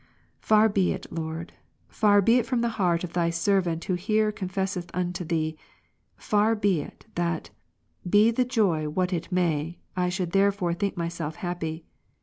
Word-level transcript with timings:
Far 0.39 0.67
be 0.67 0.91
it, 0.93 1.05
Lord, 1.11 1.53
far 1.87 2.23
be 2.23 2.39
it 2.39 2.47
from 2.47 2.61
the 2.61 2.69
heart 2.81 3.03
of 3.03 3.13
Thy 3.13 3.29
servant 3.29 3.83
who 3.85 3.93
here 3.93 4.31
confesseth 4.31 4.89
unto 4.95 5.23
Thee, 5.23 5.55
far 6.17 6.55
be 6.55 6.81
it, 6.81 7.05
that, 7.13 7.51
be 8.09 8.31
the 8.31 8.43
joy 8.43 8.89
what 8.89 9.13
it 9.13 9.31
may, 9.31 9.77
I 9.95 10.09
should 10.09 10.31
therefore 10.31 10.73
think 10.73 10.97
myself 10.97 11.35
happy. 11.35 11.85